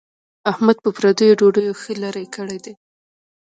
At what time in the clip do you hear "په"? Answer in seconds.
0.83-0.89